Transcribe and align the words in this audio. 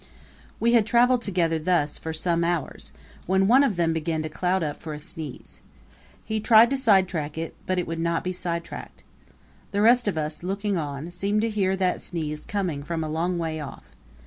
We 0.59 0.73
had 0.73 0.87
traveled 0.87 1.21
together 1.21 1.59
thus 1.59 1.99
for 1.99 2.11
some 2.11 2.43
hours 2.43 2.91
when 3.27 3.47
one 3.47 3.63
of 3.63 3.75
them 3.75 3.93
began 3.93 4.23
to 4.23 4.29
cloud 4.29 4.63
up 4.63 4.81
for 4.81 4.95
a 4.95 4.99
sneeze. 4.99 5.61
He 6.25 6.39
tried 6.39 6.71
to 6.71 6.77
sidetrack 6.77 7.37
it, 7.37 7.53
but 7.67 7.77
it 7.77 7.85
would 7.85 7.99
not 7.99 8.23
be 8.23 8.31
sidetracked. 8.33 9.03
The 9.69 9.81
rest 9.81 10.07
of 10.07 10.17
us, 10.17 10.41
looking 10.41 10.75
on, 10.75 11.11
seemed 11.11 11.41
to 11.41 11.51
hear 11.51 11.75
that 11.77 12.01
sneeze 12.01 12.45
coming 12.45 12.81
from 12.81 13.03
a 13.03 13.09
long 13.09 13.37
way 13.37 13.59
off. 13.59 13.83